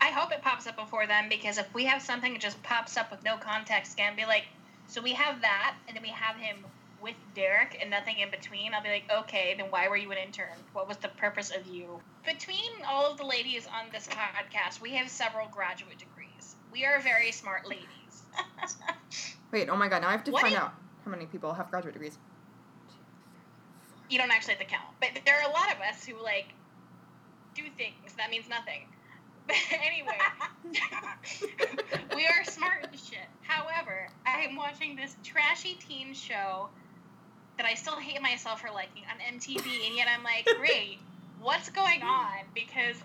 [0.00, 2.96] I hope it pops up before then because if we have something that just pops
[2.96, 4.44] up with no context, again, be like,
[4.86, 6.58] so we have that, and then we have him
[7.04, 8.72] with Derek and nothing in between.
[8.74, 10.56] I'll be like, okay, then why were you an intern?
[10.72, 12.00] What was the purpose of you?
[12.24, 16.56] Between all of the ladies on this podcast, we have several graduate degrees.
[16.72, 18.24] We are very smart ladies.
[19.52, 20.72] Wait, oh my god, now I have to What find out
[21.04, 22.16] how many people have graduate degrees.
[24.08, 26.46] You don't actually have to count, but there are a lot of us who like
[27.54, 28.80] do things that means nothing.
[29.46, 30.16] But anyway,
[32.16, 33.28] we are smart as shit.
[33.42, 36.70] However, I am watching this trashy teen show
[37.56, 40.98] that I still hate myself for liking on MTV, and yet I'm like, great,
[41.40, 42.44] what's going on?
[42.54, 42.96] Because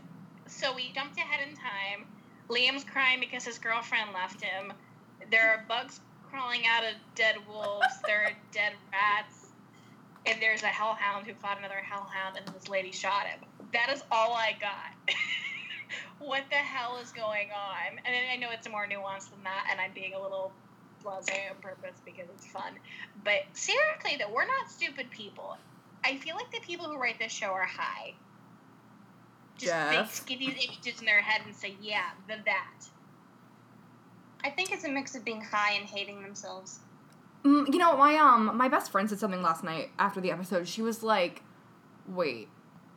[0.47, 2.07] so we jumped ahead in time.
[2.49, 4.73] Liam's crying because his girlfriend left him.
[5.29, 7.85] There are bugs crawling out of dead wolves.
[8.05, 9.47] There are dead rats.
[10.25, 13.39] And there's a hellhound who fought another hellhound, and this lady shot him.
[13.73, 15.15] That is all I got.
[16.19, 17.97] what the hell is going on?
[18.03, 20.51] And then I know it's more nuanced than that, and I'm being a little
[21.03, 22.73] blasé on purpose because it's fun.
[23.23, 25.57] But seriously, though, we're not stupid people.
[26.03, 28.13] I feel like the people who write this show are high.
[29.57, 30.25] Just Jeff.
[30.25, 32.85] they get these images in their head and say, "Yeah, the that."
[34.43, 36.79] I think it's a mix of being high and hating themselves.
[37.43, 40.67] Mm, you know, my um my best friend said something last night after the episode.
[40.67, 41.43] She was like,
[42.07, 42.47] "Wait,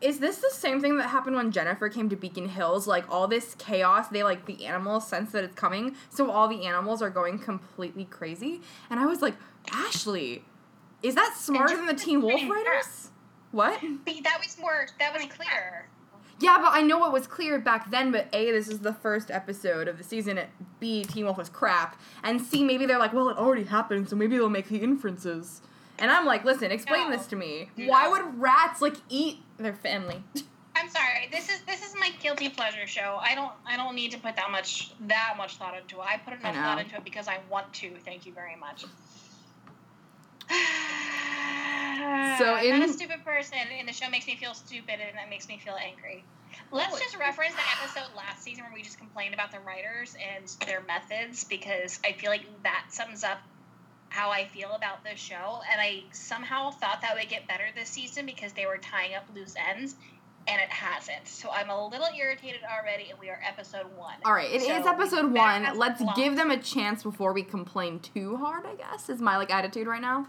[0.03, 2.87] is this the same thing that happened when Jennifer came to Beacon Hills?
[2.87, 6.67] Like all this chaos, they like the animals sense that it's coming, so all the
[6.67, 8.61] animals are going completely crazy."
[8.91, 9.35] And I was like,
[9.71, 10.45] "Ashley,
[11.03, 13.11] is that smarter than the Teen Wolf writers?"
[13.53, 13.81] What?
[14.05, 14.87] But that was more.
[14.99, 15.89] That was clear.
[16.41, 19.31] Yeah, but I know it was clear back then, but A, this is the first
[19.31, 20.41] episode of the season,
[20.81, 24.17] B, Teen Wolf was crap, and C, maybe they're like, well, it already happened, so
[24.17, 25.63] maybe they'll make the inferences.
[26.03, 27.17] And I'm like, listen, explain No.
[27.17, 27.71] this to me.
[27.77, 30.23] Why would rats, like, eat their family?
[30.75, 31.29] I'm sorry.
[31.31, 33.19] This is this is my guilty pleasure show.
[33.23, 36.05] I don't I don't need to put that much that much thought into it.
[36.05, 36.61] I put enough know.
[36.61, 37.91] thought into it because I want to.
[38.05, 38.85] Thank you very much.
[42.39, 45.29] So I'm not a stupid person, and the show makes me feel stupid, and that
[45.31, 46.25] makes me feel angry.
[46.73, 50.49] Let's just reference the episode last season where we just complained about the writers and
[50.67, 53.39] their methods because I feel like that sums up
[54.13, 55.61] how I feel about this show.
[55.71, 59.25] And I somehow thought that would get better this season because they were tying up
[59.35, 59.97] loose ends,
[60.47, 61.27] and it hasn't.
[61.27, 64.17] So I'm a little irritated already, and we are episode one.
[64.25, 65.79] All right, it is So episode one.
[65.79, 66.17] Let's flaws.
[66.17, 69.87] give them a chance before we complain too hard, I guess, is my, like, attitude
[69.87, 70.29] right now.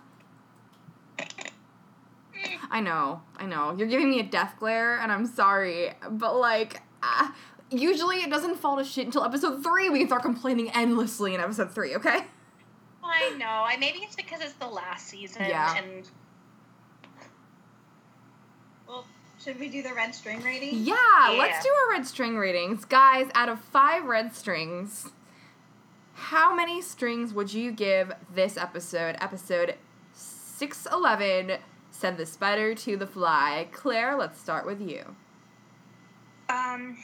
[2.70, 3.76] I know, I know.
[3.78, 7.34] You're giving me a death glare, and I'm sorry, but like, ah,
[7.70, 9.90] usually it doesn't fall to shit until episode three.
[9.90, 12.26] We can start complaining endlessly in episode three, okay?
[13.04, 13.46] I know.
[13.46, 15.76] I maybe it's because it's the last season, Yeah.
[15.78, 16.08] and
[18.88, 19.06] Well,
[19.44, 20.84] should we do the red string rating?
[20.84, 20.96] Yeah,
[21.32, 21.38] Yeah.
[21.38, 23.30] let's do our red string ratings, guys.
[23.36, 25.12] Out of five red strings,
[26.16, 29.16] how many strings would you give this episode?
[29.20, 29.76] Episode
[30.14, 31.58] six eleven.
[31.92, 33.68] Said the spider to the fly.
[33.72, 35.16] Claire, let's start with you.
[36.50, 36.98] Um,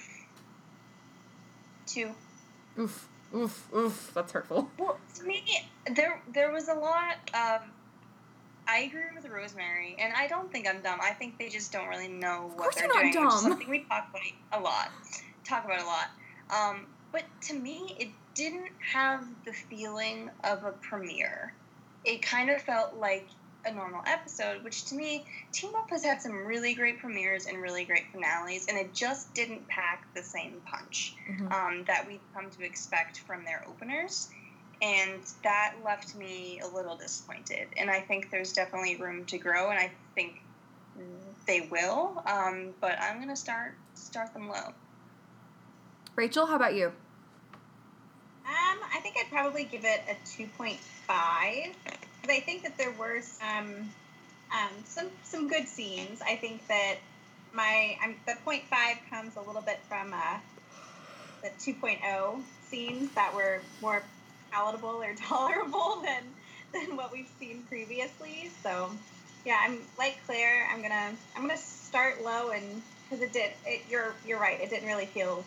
[1.86, 2.12] two.
[2.78, 4.12] Oof, oof, oof.
[4.14, 4.70] That's hurtful.
[4.78, 5.44] Well, to me,
[5.96, 7.62] there there was a lot of.
[8.68, 11.00] I agree with Rosemary, and I don't think I'm dumb.
[11.02, 14.10] I think they just don't really know what they're doing, which is something we talk
[14.10, 14.92] about a lot.
[15.44, 16.10] Talk about a lot.
[16.52, 21.54] Um, but to me, it didn't have the feeling of a premiere.
[22.06, 23.28] It kind of felt like
[23.66, 27.62] a normal episode, which to me, Teen Wolf has had some really great premieres and
[27.62, 31.52] really great finales, and it just didn't pack the same punch Mhm.
[31.52, 34.30] um, that we've come to expect from their openers.
[34.82, 37.74] And that left me a little disappointed.
[37.76, 40.42] And I think there's definitely room to grow, and I think
[41.46, 42.24] they will.
[42.26, 44.74] Um, but I'm gonna start start them low.
[46.16, 46.88] Rachel, how about you?
[48.46, 53.22] Um, I think I'd probably give it a 2.5 because I think that there were
[53.22, 53.92] some
[54.52, 56.22] um, some some good scenes.
[56.22, 56.96] I think that
[57.54, 58.62] my I'm, the 0.5
[59.10, 60.38] comes a little bit from uh,
[61.44, 64.04] the 2.0 scenes that were more
[64.52, 66.24] palatable or tolerable than
[66.74, 68.50] than what we've seen previously.
[68.64, 68.92] So
[69.46, 70.68] yeah, I'm like Claire.
[70.72, 74.60] I'm gonna I'm gonna start low and because it did it, you're you're right.
[74.62, 75.44] It didn't really feel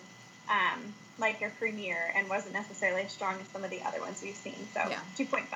[0.49, 4.21] um, like your premiere and wasn't necessarily as strong as some of the other ones
[4.23, 4.69] we've seen.
[4.75, 5.01] So Yeah.
[5.17, 5.47] 2.5.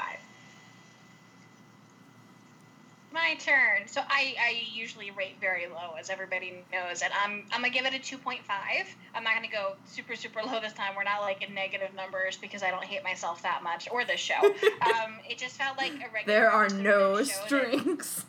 [3.16, 3.86] My turn.
[3.86, 7.86] So I, I usually rate very low, as everybody knows, and I'm I'm gonna give
[7.86, 8.86] it a two point five.
[9.14, 10.94] I'm not gonna go super super low this time.
[10.94, 14.20] We're not like in negative numbers because I don't hate myself that much or this
[14.20, 14.34] show.
[14.44, 16.24] um, it just felt like a regular.
[16.26, 18.26] There are no that- strings.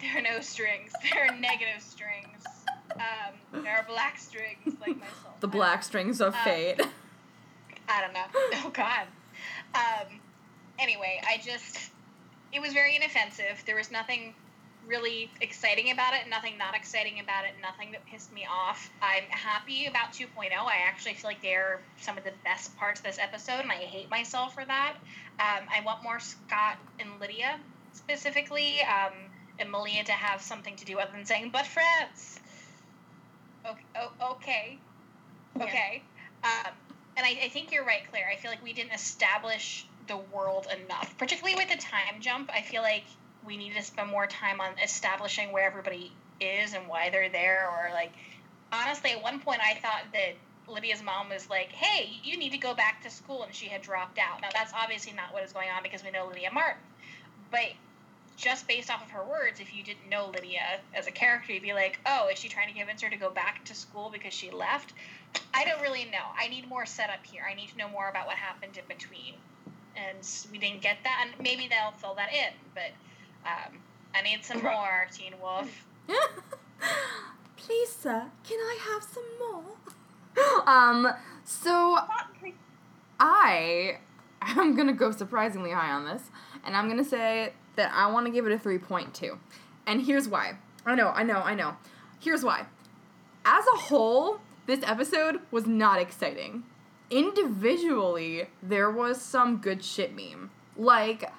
[0.00, 0.90] There are no strings.
[1.12, 2.44] There are negative strings.
[2.96, 5.38] Um, there are black strings like myself.
[5.40, 6.80] The black strings of Uh, fate.
[7.90, 8.24] I don't know.
[8.64, 9.06] Oh God.
[9.74, 10.18] Um,
[10.78, 11.90] anyway, I just
[12.52, 13.62] it was very inoffensive.
[13.66, 14.34] There was nothing
[14.86, 18.90] really exciting about it, nothing not exciting about it, nothing that pissed me off.
[19.00, 20.26] I'm happy about 2.0.
[20.50, 23.76] I actually feel like they're some of the best parts of this episode, and I
[23.76, 24.96] hate myself for that.
[25.38, 27.58] Um, I want more Scott and Lydia
[27.92, 29.12] specifically, um,
[29.58, 32.40] and Malia to have something to do other than saying, but friends.
[33.66, 33.84] Okay.
[33.96, 34.78] Oh, okay.
[35.56, 35.64] Yeah.
[35.64, 36.02] Okay.
[36.42, 36.72] Um,
[37.16, 38.28] and I, I think you're right, Claire.
[38.32, 42.50] I feel like we didn't establish the world enough, particularly with the time jump.
[42.52, 43.04] I feel like
[43.44, 47.68] we need to spend more time on establishing where everybody is and why they're there.
[47.68, 48.12] Or like,
[48.72, 50.34] honestly, at one point I thought that
[50.68, 53.82] Lydia's mom was like, "Hey, you need to go back to school," and she had
[53.82, 54.40] dropped out.
[54.40, 56.82] Now that's obviously not what is going on because we know Lydia Martin,
[57.50, 57.72] but
[58.36, 61.62] just based off of her words, if you didn't know Lydia as a character, you'd
[61.62, 64.32] be like, "Oh, is she trying to convince her to go back to school because
[64.32, 64.94] she left?"
[65.54, 66.26] I don't really know.
[66.38, 67.44] I need more setup here.
[67.48, 69.34] I need to know more about what happened in between,
[69.96, 70.18] and
[70.50, 71.26] we didn't get that.
[71.26, 72.90] And maybe they'll fill that in, but
[73.46, 73.78] um,
[74.14, 75.86] I need some more Teen Wolf.
[77.56, 79.64] Please, sir, can I have some more?
[80.66, 81.08] Um,
[81.44, 81.98] so
[83.20, 83.98] I
[84.40, 86.22] am gonna go surprisingly high on this,
[86.64, 89.38] and I'm gonna say that I want to give it a 3.2.
[89.86, 90.56] And here's why.
[90.86, 91.76] I know, I know, I know.
[92.18, 92.66] Here's why.
[93.44, 96.64] As a whole, this episode was not exciting.
[97.12, 100.50] Individually, there was some good shit meme.
[100.76, 101.30] Like,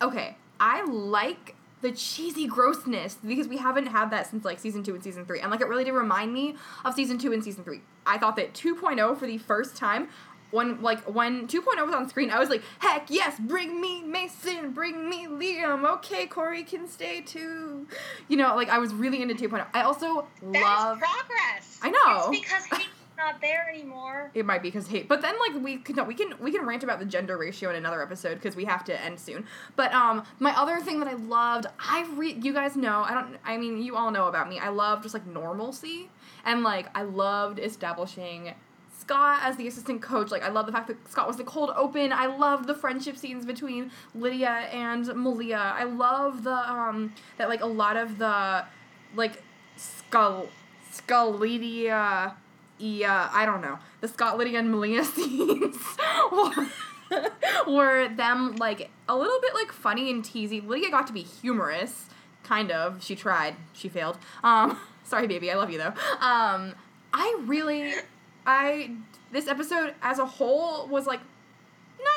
[0.00, 4.94] okay, I like the cheesy grossness because we haven't had that since like season two
[4.94, 5.40] and season three.
[5.40, 7.80] And like it really did remind me of season two and season three.
[8.06, 10.08] I thought that 2.0 for the first time,
[10.52, 14.72] when like when 2.0 was on screen, I was like, heck yes, bring me Mason,
[14.72, 15.84] bring me Liam.
[15.94, 17.86] Okay, Corey can stay too.
[18.28, 19.66] You know, like I was really into 2.0.
[19.72, 20.98] I also That love.
[20.98, 21.78] is progress.
[21.82, 22.30] I know.
[22.32, 22.82] It's because
[23.16, 24.30] not there anymore.
[24.34, 26.64] It might be because hate, but then like we can no, we can we can
[26.66, 29.46] rant about the gender ratio in another episode because we have to end soon.
[29.76, 33.36] But um, my other thing that I loved, I re you guys know I don't
[33.44, 34.58] I mean you all know about me.
[34.58, 36.08] I love just like normalcy
[36.44, 38.54] and like I loved establishing
[38.98, 40.30] Scott as the assistant coach.
[40.30, 42.12] Like I love the fact that Scott was the cold open.
[42.12, 45.74] I love the friendship scenes between Lydia and Malia.
[45.76, 48.64] I love the um that like a lot of the
[49.14, 49.42] like
[49.76, 50.48] skull
[50.92, 52.34] Scullydia
[52.78, 53.78] yeah, I don't know.
[54.00, 55.76] The Scott Lydia and Malia scenes
[56.30, 56.68] were,
[57.66, 60.66] were them like a little bit like funny and teasy.
[60.66, 62.06] Lydia got to be humorous,
[62.42, 63.02] kind of.
[63.02, 63.56] She tried.
[63.72, 64.18] She failed.
[64.42, 65.50] Um, sorry, baby.
[65.50, 65.94] I love you though.
[66.20, 66.74] Um,
[67.12, 67.92] I really,
[68.46, 68.90] I
[69.30, 71.20] this episode as a whole was like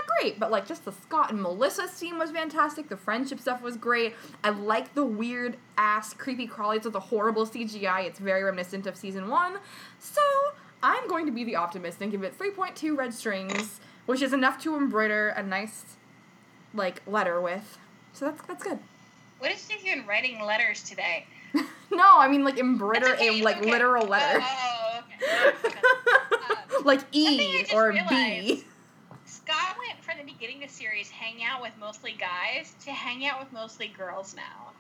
[0.05, 2.89] great, but like just the Scott and Melissa scene was fantastic.
[2.89, 4.15] The friendship stuff was great.
[4.43, 8.05] I like the weird ass creepy crawlies with the horrible CGI.
[8.05, 9.57] It's very reminiscent of season one.
[9.99, 10.21] So
[10.83, 14.61] I'm going to be the optimist and give it 3.2 red strings, which is enough
[14.63, 15.83] to embroider a nice
[16.73, 17.77] like letter with.
[18.13, 18.79] So that's that's good.
[19.39, 21.25] What is she in writing letters today?
[21.91, 23.71] no, I mean like embroider okay, a like okay.
[23.71, 24.39] literal letter.
[24.41, 25.57] Oh, oh, okay.
[26.77, 28.65] Um, like E or B.
[29.55, 32.91] realized- Scott went from the beginning of the series hanging out with mostly guys to
[32.91, 34.71] hang out with mostly girls now.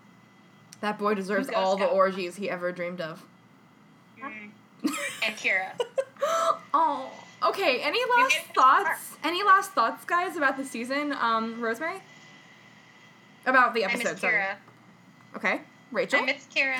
[0.81, 1.95] That boy deserves goes, all the Scott?
[1.95, 3.23] orgies he ever dreamed of.
[4.21, 4.51] Mm.
[5.25, 5.71] And Kira.
[6.73, 7.11] oh,
[7.43, 7.79] okay.
[7.81, 9.17] Any last thoughts?
[9.23, 11.13] Any last thoughts, guys, about the season?
[11.13, 12.01] Um, Rosemary.
[13.45, 13.95] About the episode.
[13.95, 14.21] I miss episode.
[14.21, 14.35] sorry.
[14.43, 14.55] Kira.
[15.37, 15.61] Okay,
[15.91, 16.19] Rachel.
[16.19, 16.79] I miss Kira.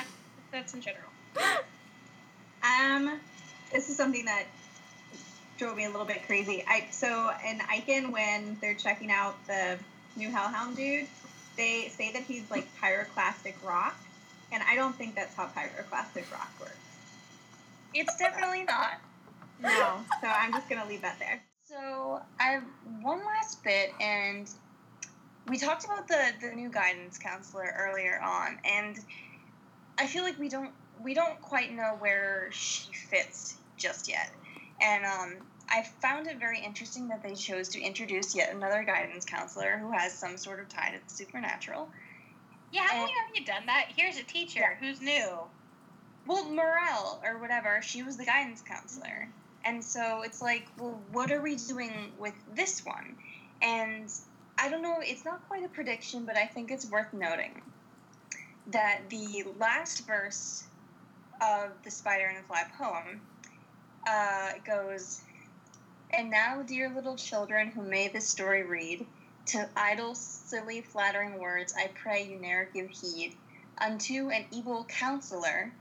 [0.52, 1.08] That's in general.
[2.62, 3.20] Um,
[3.72, 4.44] this is something that
[5.58, 6.64] drove me a little bit crazy.
[6.68, 9.78] I so in Eichen when they're checking out the
[10.16, 11.06] new Hellhound dude,
[11.56, 13.96] they say that he's like pyroclastic rock,
[14.52, 16.76] and I don't think that's how pyroclastic rock works.
[17.94, 19.00] It's definitely not.
[19.60, 21.42] No, so I'm just gonna leave that there.
[21.68, 22.64] So So I have
[23.02, 24.48] one last bit, and
[25.48, 28.96] we talked about the the new guidance counselor earlier on, and
[29.98, 34.30] I feel like we don't we don't quite know where she fits just yet,
[34.80, 35.36] and um,
[35.68, 39.90] I found it very interesting that they chose to introduce yet another guidance counselor who
[39.92, 41.88] has some sort of tie to the supernatural.
[42.72, 43.86] Yeah, haven't And- we already done that?
[43.96, 45.38] Here's a teacher who's new.
[46.26, 49.28] Well, Morrell or whatever, she was the guidance counselor.
[49.64, 53.16] And so it's like, well, what are we doing with this one?
[53.62, 54.12] And
[54.58, 57.62] I don't know, it's not quite a prediction, but I think it's worth noting
[58.68, 60.64] that the last verse
[61.40, 63.20] of the Spider and the Fly poem
[64.06, 65.22] uh, goes,
[66.10, 69.06] And now, dear little children who may this story read,
[69.46, 73.36] to idle, silly, flattering words I pray you ne'er give heed.
[73.78, 75.72] Unto an evil counselor,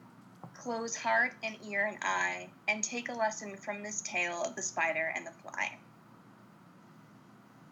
[0.54, 4.62] close heart and ear and eye, and take a lesson from this tale of the
[4.62, 5.78] spider and the fly.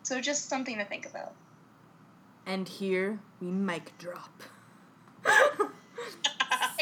[0.04, 1.34] So, just something to think about.
[2.46, 4.44] And here we mic drop.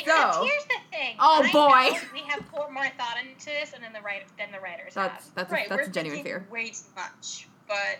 [0.05, 1.15] So here's the thing.
[1.19, 1.99] Oh, I boy.
[2.13, 5.25] We have poured more thought into this, and then the writer than the writers that's
[5.25, 5.35] have.
[5.35, 6.45] that's right, a, that's we're a genuine fear.
[6.51, 7.99] way too much, but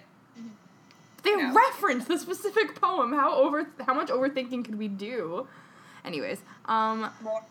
[1.24, 1.54] They No.
[1.54, 3.14] reference the specific poem.
[3.14, 5.48] How over how much overthinking could we do?
[6.04, 7.44] Anyways, um more.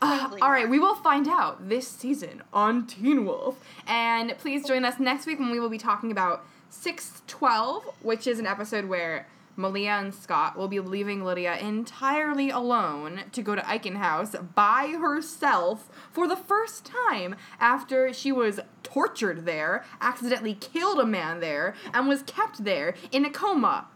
[0.00, 3.56] Uh, all right, we will find out this season on Teen Wolf.
[3.86, 8.38] And please join us next week when we will be talking about 612, which is
[8.38, 9.26] an episode where
[9.58, 14.94] Malia and Scott will be leaving Lydia entirely alone to go to Eichen House by
[15.00, 21.74] herself for the first time after she was tortured there, accidentally killed a man there,
[21.92, 23.88] and was kept there in a coma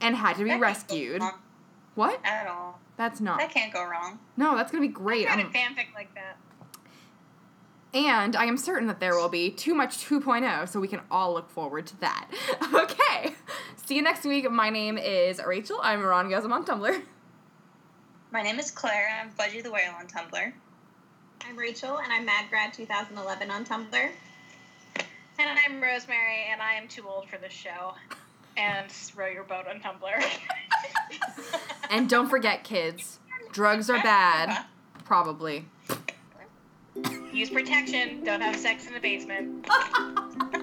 [0.00, 1.22] and had to be That rescued.
[1.94, 2.18] What?
[2.24, 2.80] At all.
[2.96, 3.38] That's not.
[3.38, 4.18] That can't go wrong.
[4.36, 5.28] No, that's gonna be great.
[5.30, 6.38] I'm- a fanfic like that.
[7.94, 11.32] And I am certain that there will be Too Much 2.0, so we can all
[11.32, 12.28] look forward to that.
[12.74, 13.07] Okay.
[13.88, 14.50] See you next week.
[14.50, 15.78] My name is Rachel.
[15.82, 17.00] I'm Ron Gasm on Tumblr.
[18.30, 20.52] My name is Claire, I'm Fudgy the Whale on Tumblr.
[21.48, 24.10] I'm Rachel, and I'm MadGrad2011 on Tumblr.
[25.38, 27.94] And I'm Rosemary, and I am too old for this show.
[28.58, 30.22] And row your boat on Tumblr.
[31.90, 33.20] And don't forget, kids,
[33.52, 34.66] drugs are bad.
[35.06, 35.64] Probably.
[37.32, 38.22] Use protection.
[38.22, 39.66] Don't have sex in the basement.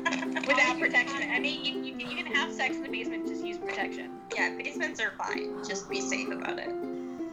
[0.48, 1.30] Without protection.
[1.32, 4.12] I mean, you, you, you can have sex in the basement, just use protection.
[4.36, 5.64] Yeah, basements are fine.
[5.68, 6.74] Just be safe about it.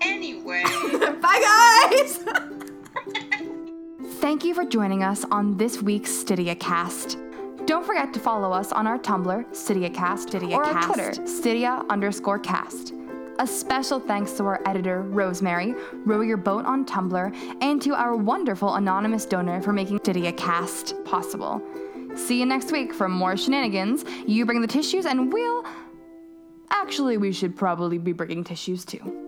[0.00, 0.62] Anyway.
[1.20, 2.24] Bye, guys!
[4.20, 7.66] Thank you for joining us on this week's StydiaCast.
[7.66, 12.92] Don't forget to follow us on our Tumblr, StydiaCast, or our Twitter, Stydia underscore cast.
[13.38, 15.74] A special thanks to our editor, Rosemary,
[16.04, 21.62] Row Your Boat on Tumblr, and to our wonderful anonymous donor for making StydiaCast possible.
[22.14, 24.04] See you next week for more shenanigans.
[24.26, 25.64] You bring the tissues, and we'll.
[26.70, 29.21] Actually, we should probably be bringing tissues too.